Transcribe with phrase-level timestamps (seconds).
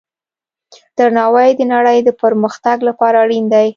[0.97, 3.67] درناوی د نړۍ د پرمختګ لپاره اړین دی.